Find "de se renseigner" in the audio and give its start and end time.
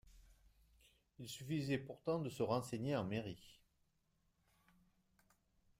2.17-2.95